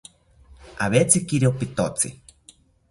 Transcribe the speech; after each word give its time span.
Awetzikiro 0.85 1.49
pitotzi 1.59 2.09